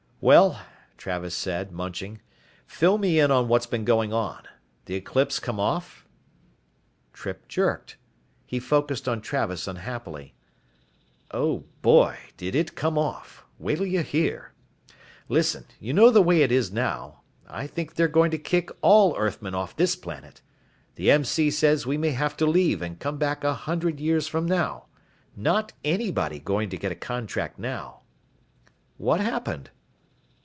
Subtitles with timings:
[0.23, 0.59] "Well,"
[0.99, 2.21] Travis said, munching,
[2.67, 4.43] "fill me in on what's been going on.
[4.85, 6.05] The eclipse come off?"
[7.11, 7.97] Trippe jerked.
[8.45, 10.35] He focussed on Travis unhappily.
[11.31, 13.43] "Oh boy, did it come off.
[13.57, 14.51] Wait'll you hear.
[15.27, 19.17] Listen, you know the way it is now, I think they're going to kick all
[19.17, 20.39] Earthmen off this planet.
[20.97, 21.49] The M.C.
[21.49, 24.85] says we may have to leave and come back a hundred years from now.
[25.35, 28.01] Not anybody going to get a contract now."
[28.97, 29.71] "What happened?"